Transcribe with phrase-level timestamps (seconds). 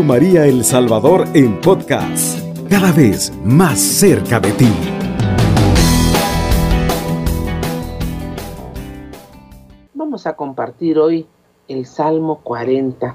[0.00, 4.68] María El Salvador en podcast, cada vez más cerca de ti.
[9.92, 11.26] Vamos a compartir hoy
[11.68, 13.14] el Salmo 40,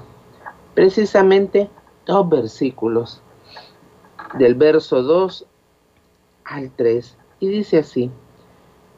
[0.74, 1.68] precisamente
[2.06, 3.22] dos versículos,
[4.38, 5.46] del verso 2
[6.44, 8.10] al 3, y dice así,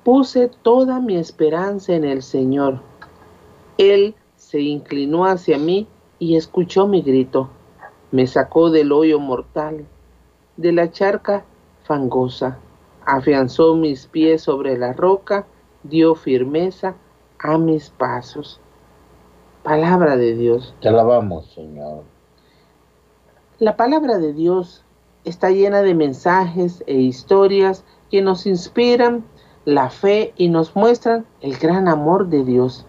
[0.04, 2.80] puse toda mi esperanza en el Señor.
[3.78, 7.48] Él se inclinó hacia mí y escuchó mi grito.
[8.12, 9.86] Me sacó del hoyo mortal,
[10.56, 11.44] de la charca
[11.84, 12.58] fangosa.
[13.06, 15.46] Afianzó mis pies sobre la roca,
[15.84, 16.96] dio firmeza
[17.38, 18.60] a mis pasos.
[19.62, 20.74] Palabra de Dios.
[20.80, 22.04] Te alabamos, Señor.
[23.58, 24.84] La palabra de Dios
[25.24, 29.24] está llena de mensajes e historias que nos inspiran
[29.64, 32.86] la fe y nos muestran el gran amor de Dios.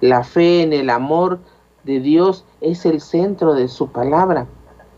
[0.00, 1.40] La fe en el amor
[1.84, 4.46] de Dios es el centro de su palabra,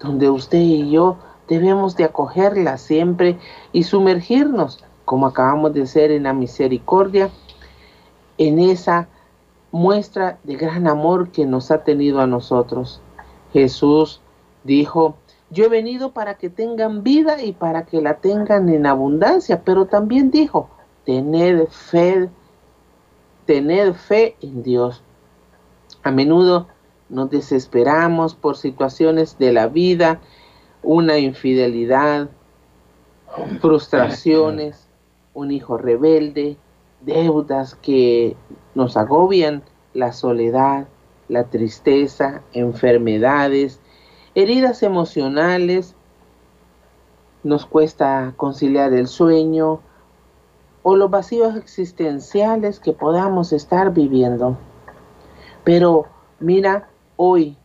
[0.00, 1.16] donde usted y yo
[1.48, 3.38] debemos de acogerla siempre
[3.72, 7.30] y sumergirnos, como acabamos de hacer en la misericordia,
[8.38, 9.08] en esa
[9.72, 13.00] muestra de gran amor que nos ha tenido a nosotros.
[13.52, 14.20] Jesús
[14.64, 15.16] dijo,
[15.50, 19.86] yo he venido para que tengan vida y para que la tengan en abundancia, pero
[19.86, 20.68] también dijo,
[21.04, 22.28] tened fe,
[23.46, 25.02] tened fe en Dios.
[26.02, 26.66] A menudo
[27.08, 30.20] nos desesperamos por situaciones de la vida,
[30.82, 32.30] una infidelidad,
[33.60, 34.88] frustraciones,
[35.34, 36.56] un hijo rebelde,
[37.00, 38.36] deudas que
[38.74, 40.86] nos agobian, la soledad,
[41.28, 43.80] la tristeza, enfermedades,
[44.34, 45.94] heridas emocionales,
[47.42, 49.80] nos cuesta conciliar el sueño
[50.82, 54.56] o los vacíos existenciales que podamos estar viviendo.
[55.64, 56.06] Pero
[56.38, 57.56] mira hoy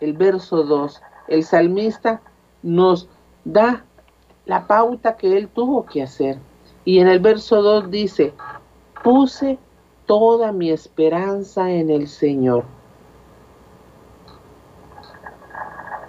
[0.00, 2.20] el verso 2, el salmista
[2.62, 3.08] nos
[3.44, 3.84] da
[4.46, 6.38] la pauta que él tuvo que hacer.
[6.84, 8.34] Y en el verso 2 dice,
[9.02, 9.58] puse
[10.06, 12.64] toda mi esperanza en el Señor.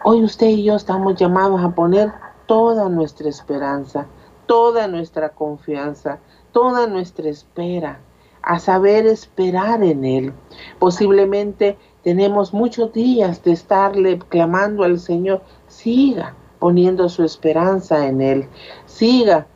[0.03, 2.11] Hoy usted y yo estamos llamados a poner
[2.45, 4.05] toda nuestra esperanza,
[4.45, 6.19] toda nuestra confianza,
[6.51, 7.99] toda nuestra espera,
[8.45, 10.33] a saber esperar en Él.
[10.79, 15.41] Posiblemente tenemos muchos días de estarle clamando al Señor.
[15.67, 18.47] Siga poniendo su esperanza en Él.
[18.85, 19.47] Siga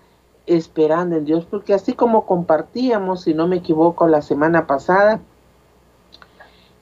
[0.47, 5.21] esperando en Dios, porque así como compartíamos, si no me equivoco, la semana pasada,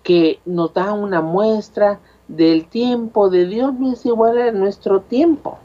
[0.03, 5.57] que nos da una muestra del tiempo de Dios, no es igual a nuestro tiempo.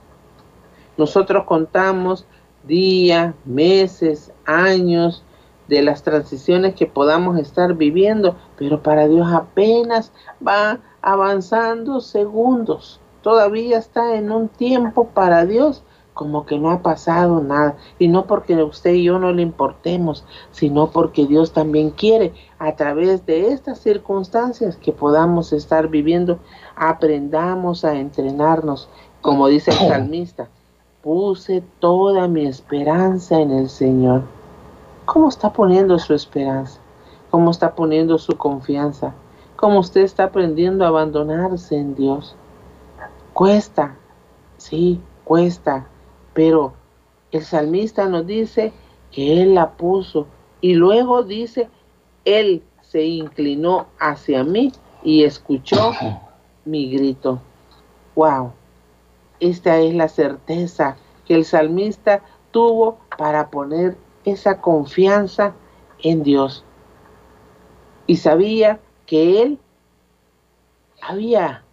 [0.97, 2.27] Nosotros contamos
[2.65, 5.25] días, meses, años,
[5.73, 10.13] de las transiciones que podamos estar viviendo, pero para Dios apenas
[10.47, 13.01] va avanzando segundos.
[13.23, 15.83] Todavía está en un tiempo para Dios
[16.13, 17.79] como que no ha pasado nada.
[17.99, 22.77] Y no porque usted y yo no le importemos, sino porque Dios también quiere a
[22.77, 26.39] través de estas circunstancias que podamos estar viviendo,
[26.77, 28.91] aprendamos a entrenarnos,
[29.23, 30.51] como dice el salmista,
[31.01, 34.42] puse toda mi esperanza en el Señor.
[35.13, 36.81] ¿Cómo está poniendo su esperanza?
[37.31, 39.13] ¿Cómo está poniendo su confianza?
[39.57, 42.35] ¿Cómo usted está aprendiendo a abandonarse en Dios?
[43.35, 43.95] Cuesta,
[44.57, 45.87] sí, cuesta,
[46.33, 46.73] pero
[47.31, 48.73] el salmista nos dice
[49.11, 50.29] que Él la puso
[50.63, 51.69] y luego dice,
[52.25, 55.93] Él se inclinó hacia mí y escuchó
[56.65, 57.39] mi grito.
[58.17, 58.53] ¡Wow!
[59.41, 60.97] Esta es la certeza
[61.27, 65.55] que el salmista tuvo para poner esa confianza
[66.03, 66.65] en Dios.
[68.07, 69.59] Y sabía que Él
[71.01, 71.65] había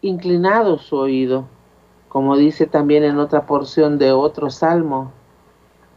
[0.00, 1.46] inclinado su oído,
[2.08, 5.12] como dice también en otra porción de otro salmo,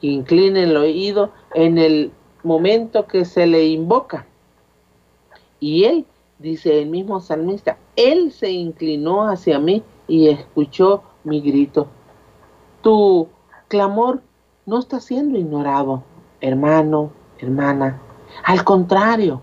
[0.02, 2.12] incline el oído en el
[2.44, 4.26] momento que se le invoca.
[5.60, 6.06] Y Él,
[6.40, 11.88] dice el mismo salmista, Él se inclinó hacia mí y escuchó mi grito.
[12.82, 13.28] Tu
[13.68, 14.22] clamor
[14.66, 16.04] no está siendo ignorado,
[16.42, 18.02] hermano, hermana.
[18.44, 19.42] Al contrario,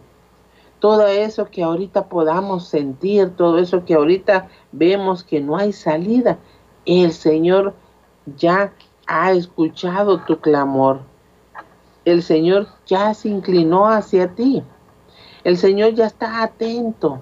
[0.80, 6.38] todo eso que ahorita podamos sentir, todo eso que ahorita vemos que no hay salida,
[6.84, 7.74] el Señor
[8.36, 8.72] ya
[9.06, 11.00] ha escuchado tu clamor.
[12.04, 14.64] El Señor ya se inclinó hacia ti.
[15.44, 17.20] El Señor ya está atento.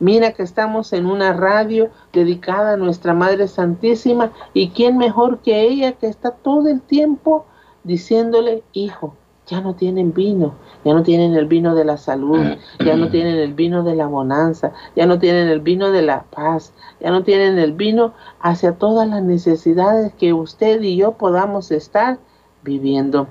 [0.00, 5.60] Mira que estamos en una radio dedicada a nuestra Madre Santísima y quién mejor que
[5.60, 7.44] ella que está todo el tiempo
[7.84, 9.14] diciéndole, hijo,
[9.46, 10.54] ya no tienen vino,
[10.84, 14.06] ya no tienen el vino de la salud, ya no tienen el vino de la
[14.06, 18.72] bonanza, ya no tienen el vino de la paz, ya no tienen el vino hacia
[18.72, 22.18] todas las necesidades que usted y yo podamos estar
[22.62, 23.26] viviendo.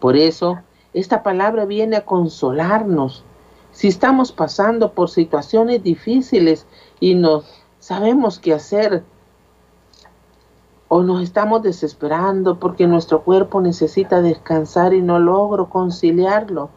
[0.00, 0.58] Por eso,
[0.94, 3.22] esta palabra viene a consolarnos.
[3.72, 6.66] Si estamos pasando por situaciones difíciles
[6.98, 7.42] y no
[7.78, 9.02] sabemos qué hacer,
[10.88, 16.68] o nos estamos desesperando porque nuestro cuerpo necesita descansar y no logro conciliarlo,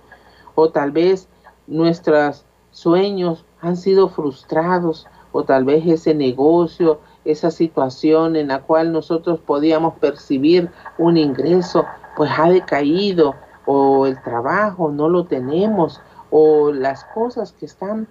[0.53, 1.27] o tal vez
[1.65, 8.91] nuestros sueños han sido frustrados, o tal vez ese negocio, esa situación en la cual
[8.91, 10.69] nosotros podíamos percibir
[10.99, 11.85] un ingreso,
[12.15, 13.33] pues ha decaído,
[13.65, 16.01] o el trabajo no lo tenemos,
[16.35, 18.07] o las cosas que están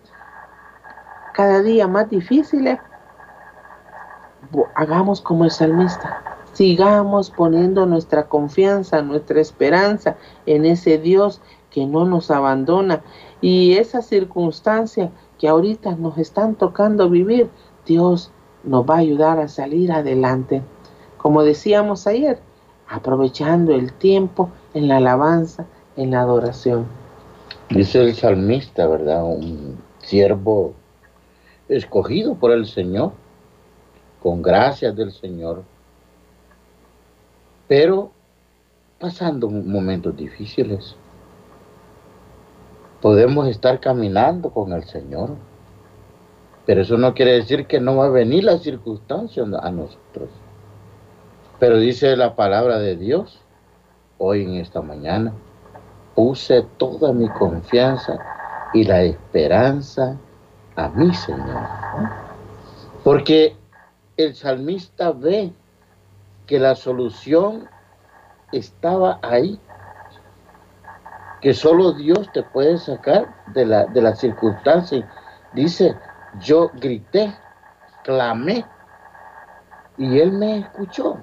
[1.35, 2.79] cada día más difíciles,
[4.77, 6.23] hagamos como el salmista.
[6.53, 10.15] Sigamos poniendo nuestra confianza, nuestra esperanza
[10.47, 11.41] en ese Dios
[11.71, 13.03] que no nos abandona.
[13.41, 15.11] Y esa circunstancia
[15.41, 17.51] que ahorita nos están tocando vivir,
[17.87, 18.31] Dios
[18.63, 20.63] nos va a ayudar a salir adelante.
[21.17, 22.39] Como decíamos ayer,
[22.89, 25.65] aprovechando el tiempo en la alabanza,
[25.97, 27.02] en la adoración.
[27.75, 29.25] Dice el salmista, ¿verdad?
[29.25, 30.75] Un siervo
[31.71, 33.13] escogido por el Señor
[34.23, 35.63] con gracias del Señor,
[37.67, 38.13] pero
[39.01, 40.97] pasando momentos difíciles.
[43.01, 45.31] Podemos estar caminando con el Señor,
[46.67, 50.29] pero eso no quiere decir que no va a venir la circunstancia a nosotros.
[51.59, 53.41] Pero dice la palabra de Dios
[54.19, 55.33] hoy en esta mañana,
[56.15, 58.19] puse toda mi confianza
[58.73, 60.17] y la esperanza
[60.77, 61.69] a mi Señor.
[63.05, 63.57] Porque
[64.17, 65.53] el salmista ve
[66.47, 67.69] que la solución
[68.53, 69.59] estaba ahí,
[71.41, 75.09] que solo Dios te puede sacar de la, de la circunstancia.
[75.55, 75.97] Dice,
[76.41, 77.35] yo grité,
[78.05, 78.65] clamé,
[79.99, 81.19] y él me escuchó.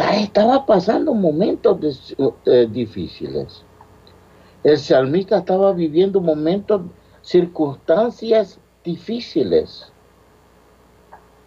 [0.00, 2.14] Estaba pasando momentos
[2.46, 3.64] eh, difíciles.
[4.64, 6.82] El salmista estaba viviendo momentos,
[7.20, 9.92] circunstancias difíciles.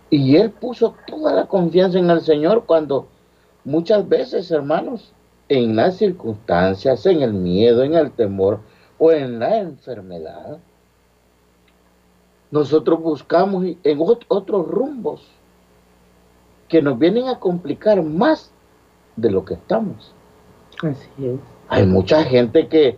[0.10, 3.08] Y él puso toda la confianza en el Señor cuando
[3.64, 5.14] muchas veces, hermanos,
[5.50, 8.60] en las circunstancias, en el miedo, en el temor
[9.00, 10.60] o en la enfermedad,
[12.52, 15.28] nosotros buscamos en otros rumbos
[16.74, 18.52] que nos vienen a complicar más
[19.16, 20.12] de lo que estamos.
[20.82, 21.40] Así es.
[21.68, 22.98] Hay mucha gente que,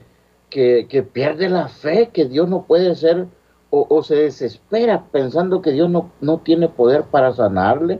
[0.49, 3.27] que, que pierde la fe que Dios no puede ser
[3.69, 7.99] o, se desespera pensando que Dios no, no tiene poder para sanarle,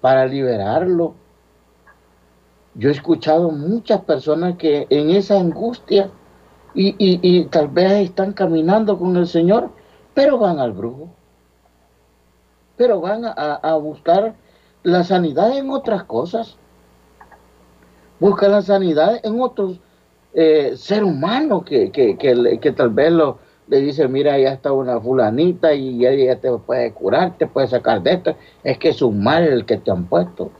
[0.00, 1.14] para liberarlo.
[2.76, 6.08] Yo he escuchado muchas personas que en esa angustia
[6.72, 9.70] y, y, tal vez están caminando con el Señor,
[10.14, 11.08] pero van al brujo,
[12.76, 14.36] pero van a, buscar
[14.84, 16.56] la sanidad en otras cosas,
[18.20, 19.80] buscan la sanidad en otros
[20.34, 24.72] eh, ser humanos que, que, que, que, tal vez lo, le dice, mira, ya está
[24.72, 28.36] una fulanita y ella te puede curar, te puede sacar de esto.
[28.62, 30.50] Es que es un mal el que te han puesto.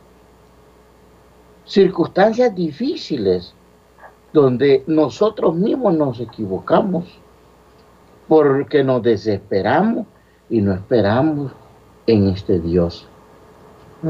[1.67, 3.55] Circunstancias difíciles
[4.33, 7.05] donde nosotros mismos nos equivocamos
[8.27, 10.07] porque nos desesperamos
[10.49, 11.53] y no esperamos
[12.07, 13.09] en este Dios.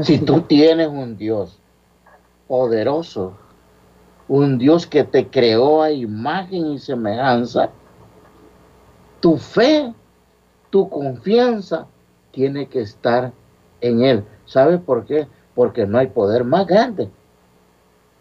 [0.01, 1.59] Si tú tienes un Dios
[2.47, 3.33] poderoso,
[4.27, 7.69] un Dios que te creó a imagen y semejanza,
[9.19, 9.93] tu fe,
[10.69, 11.87] tu confianza
[12.31, 13.31] tiene que estar
[13.81, 14.23] en Él.
[14.45, 15.27] ¿Sabes por qué?
[15.53, 17.09] Porque no hay poder más grande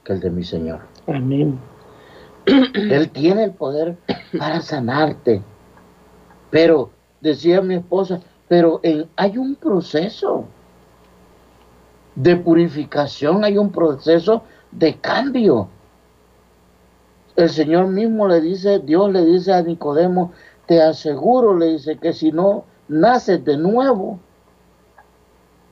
[0.04, 0.80] que el de mi Señor.
[1.06, 1.58] Amén.
[2.46, 3.96] Él tiene el poder
[4.38, 5.42] para sanarte.
[6.50, 6.90] Pero,
[7.20, 8.80] decía mi esposa, pero
[9.16, 10.46] hay un proceso
[12.14, 15.68] de purificación, hay un proceso de cambio.
[17.36, 20.32] El Señor mismo le dice, Dios le dice a Nicodemo,
[20.66, 24.20] te aseguro, le dice, que si no naces de nuevo,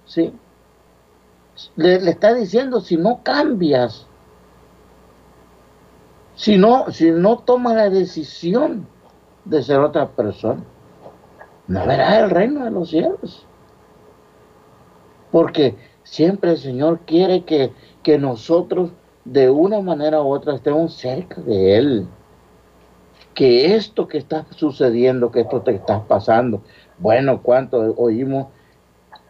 [0.05, 0.35] ¿sí?
[1.77, 4.07] Le, está diciendo, si no cambias,
[6.35, 8.87] si no, si no tomas la decisión
[9.45, 10.63] de ser otra persona,
[11.69, 13.47] no verás el reino de los cielos.
[15.31, 18.91] Porque siempre el Señor quiere que, que nosotros
[19.25, 22.07] de una manera u otra estemos cerca de Él.
[23.35, 26.63] Que esto que está sucediendo, que esto te está pasando,
[26.99, 28.49] bueno, cuánto oímos,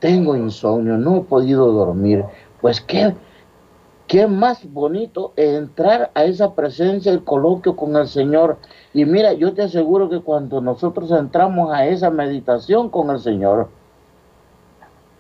[0.01, 2.25] tengo insomnio, no he podido dormir,
[2.61, 3.15] pues qué,
[4.09, 8.59] qué más bonito entrar a esa presencia, el coloquio con el Señor.
[8.93, 13.69] Y mira, yo te aseguro que cuando nosotros entramos a esa meditación con el Señor,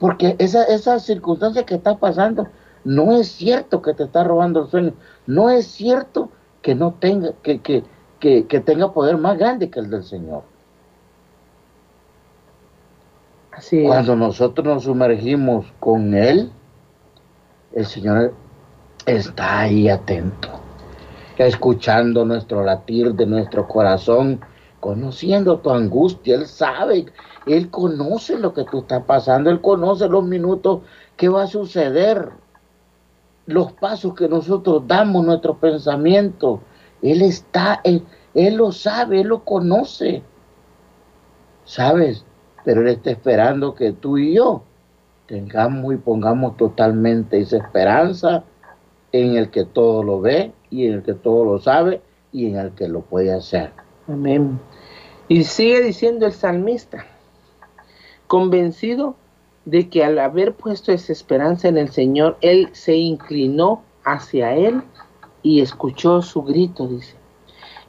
[0.02, 2.48] porque esa, esa circunstancia que está pasando,
[2.82, 4.94] no es cierto que te está robando el sueño,
[5.28, 6.28] no es cierto
[6.60, 7.84] que no tenga, que, que,
[8.18, 10.42] que, que tenga poder más grande que el del Señor.
[13.52, 16.50] Así Cuando nosotros nos sumergimos con Él,
[17.70, 18.34] el Señor
[19.06, 20.48] está ahí atento,
[21.38, 24.40] escuchando nuestro latir de nuestro corazón,
[24.82, 26.34] conociendo tu angustia.
[26.34, 27.06] Él sabe,
[27.46, 30.80] Él conoce lo que tú estás pasando, Él conoce los minutos
[31.16, 32.30] que va a suceder,
[33.46, 36.60] los pasos que nosotros damos, nuestro pensamiento.
[37.00, 40.24] Él está, él, él lo sabe, Él lo conoce.
[41.64, 42.24] ¿Sabes?
[42.64, 44.64] Pero Él está esperando que tú y yo
[45.26, 48.42] tengamos y pongamos totalmente esa esperanza
[49.12, 52.56] en el que todo lo ve y en el que todo lo sabe y en
[52.56, 53.70] el que lo puede hacer.
[54.08, 54.58] Amén.
[55.32, 57.06] Y sigue diciendo el salmista,
[58.26, 59.16] convencido
[59.64, 64.82] de que al haber puesto esa esperanza en el Señor, Él se inclinó hacia Él
[65.42, 67.16] y escuchó su grito, dice,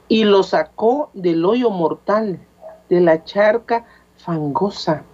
[0.08, 2.40] y lo sacó del hoyo mortal,
[2.88, 3.84] de la charca
[4.16, 5.04] fangosa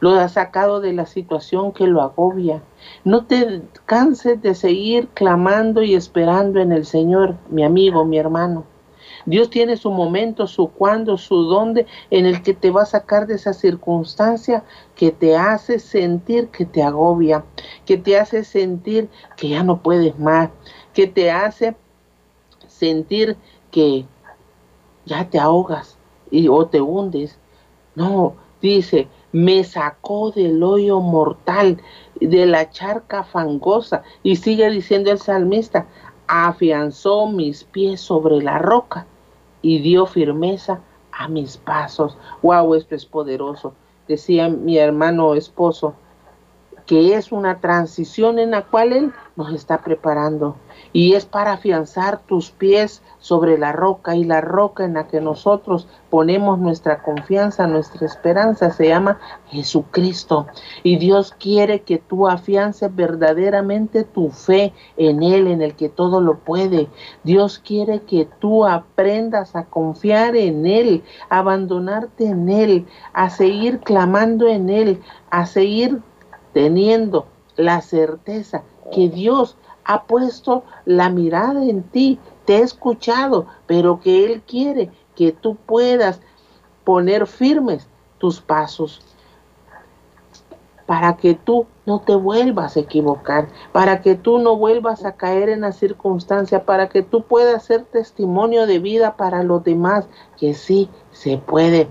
[0.00, 2.62] lo ha sacado de la situación que lo agobia.
[3.04, 8.64] No te canses de seguir clamando y esperando en el Señor, mi amigo, mi hermano.
[9.26, 13.26] Dios tiene su momento, su cuándo, su dónde, en el que te va a sacar
[13.26, 14.62] de esa circunstancia
[14.94, 17.44] que te hace sentir que te agobia,
[17.84, 20.50] que te hace sentir que ya no puedes más,
[20.94, 21.76] que te hace
[22.68, 23.36] sentir
[23.72, 24.06] que
[25.06, 25.98] ya te ahogas
[26.30, 27.36] y o te hundes.
[27.96, 31.80] No, dice, me sacó del hoyo mortal,
[32.20, 34.02] de la charca fangosa.
[34.22, 35.86] Y sigue diciendo el salmista,
[36.28, 39.06] afianzó mis pies sobre la roca
[39.62, 40.80] y dio firmeza
[41.12, 42.16] a mis pasos.
[42.42, 43.74] Wow, esto es poderoso.
[44.08, 45.94] Decía mi hermano esposo,
[46.86, 50.56] que es una transición en la cual Él nos está preparando.
[50.92, 55.20] Y es para afianzar tus pies sobre la roca y la roca en la que
[55.20, 60.46] nosotros ponemos nuestra confianza, nuestra esperanza, se llama Jesucristo.
[60.84, 66.20] Y Dios quiere que tú afiances verdaderamente tu fe en Él, en el que todo
[66.20, 66.88] lo puede.
[67.24, 73.80] Dios quiere que tú aprendas a confiar en Él, a abandonarte en Él, a seguir
[73.80, 76.00] clamando en Él, a seguir
[76.56, 84.00] teniendo la certeza que Dios ha puesto la mirada en ti, te ha escuchado, pero
[84.00, 86.22] que Él quiere que tú puedas
[86.82, 87.86] poner firmes
[88.16, 89.02] tus pasos
[90.86, 95.50] para que tú no te vuelvas a equivocar, para que tú no vuelvas a caer
[95.50, 100.08] en la circunstancia, para que tú puedas ser testimonio de vida para los demás,
[100.38, 101.90] que sí se puede.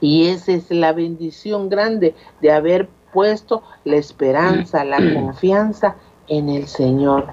[0.00, 5.96] Y esa es la bendición grande de haber puesto la esperanza, la confianza
[6.28, 7.26] en el Señor.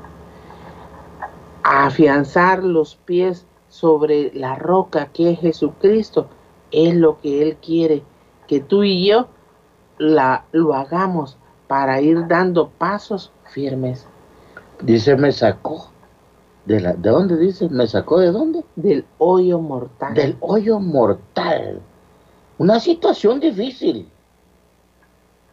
[1.63, 6.27] afianzar los pies sobre la roca que es Jesucristo
[6.71, 8.03] es lo que Él quiere
[8.47, 9.27] que tú y yo
[9.97, 14.07] la, lo hagamos para ir dando pasos firmes.
[14.81, 15.89] Dice, me sacó.
[16.65, 17.69] ¿De, la, ¿De dónde dice?
[17.69, 18.63] ¿Me sacó de dónde?
[18.75, 20.13] Del hoyo mortal.
[20.13, 21.81] Del hoyo mortal.
[22.57, 24.09] Una situación difícil.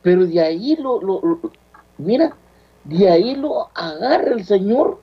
[0.04, 1.00] Pero de ahí lo,
[1.96, 2.37] mira,
[2.84, 4.99] de ahí lo agarra el Señor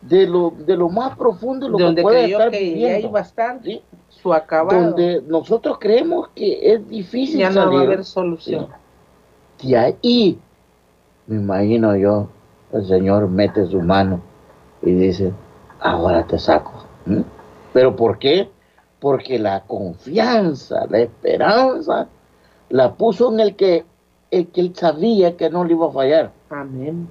[0.00, 3.08] de lo, de lo más profundo de lo donde que puede estar que viviendo.
[3.08, 3.60] iba a estar
[4.08, 4.80] su acabado.
[4.80, 8.68] Donde nosotros creemos que es difícil Ya no va a haber solución.
[9.62, 10.38] De ahí,
[11.26, 12.26] me imagino yo,
[12.72, 14.22] el Señor mete su mano
[14.80, 15.34] y dice,
[15.80, 16.72] ahora te saco.
[17.74, 18.48] ¿Pero por qué?
[19.00, 22.08] Porque la confianza, la esperanza,
[22.70, 23.84] la puso en el que
[24.30, 26.32] que él sabía que no le iba a fallar.
[26.50, 27.08] Amén.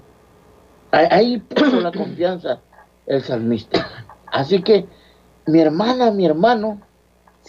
[0.91, 2.59] Ahí puso la confianza
[3.05, 3.87] el salmista.
[4.27, 4.85] Así que,
[5.45, 6.81] mi hermana, mi hermano,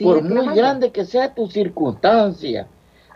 [0.00, 2.66] por muy grande que sea tu circunstancia,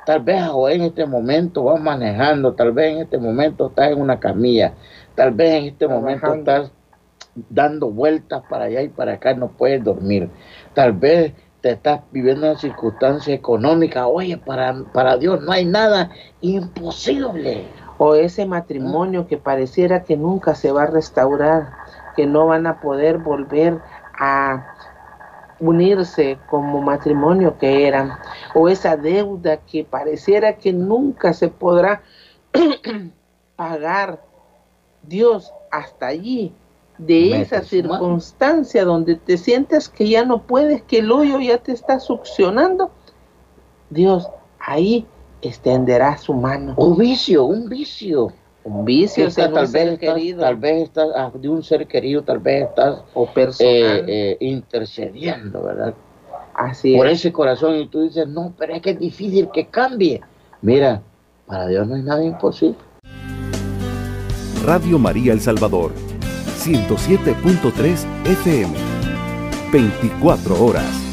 [0.06, 4.20] tal vez en este momento vas manejando, tal vez en este momento estás en una
[4.20, 4.74] camilla,
[5.14, 6.72] tal vez en este momento estás
[7.50, 10.30] dando vueltas para allá y para acá, no puedes dormir.
[10.74, 16.10] Tal vez te estás viviendo una circunstancia económica, oye, para, para Dios no hay nada
[16.40, 17.66] imposible.
[17.98, 21.72] O ese matrimonio que pareciera que nunca se va a restaurar,
[22.14, 23.80] que no van a poder volver
[24.18, 24.74] a
[25.58, 28.12] unirse como matrimonio que eran,
[28.54, 32.02] o esa deuda que pareciera que nunca se podrá
[33.56, 34.22] pagar
[35.02, 36.54] Dios hasta allí,
[36.98, 41.72] de esa circunstancia donde te sientes que ya no puedes, que el hoyo ya te
[41.72, 42.90] está succionando,
[43.90, 44.28] Dios
[44.58, 45.06] ahí
[45.40, 46.74] extenderá su mano.
[46.76, 48.32] Un vicio, un vicio.
[48.64, 50.40] Un vicio tal, vez estás, querido.
[50.40, 53.72] tal vez estás ah, de un ser querido, tal vez estás o personal.
[53.72, 55.94] Eh, eh, intercediendo, ¿verdad?
[56.54, 60.20] Así Por ese corazón y tú dices, no, pero es que es difícil que cambie.
[60.60, 61.00] Mira,
[61.46, 62.76] para Dios no hay nada imposible.
[64.64, 65.92] Radio María El Salvador,
[66.58, 68.72] 107.3 FM,
[69.72, 71.07] 24 horas.